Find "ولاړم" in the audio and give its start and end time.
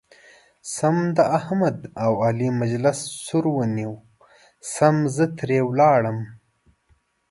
5.69-6.19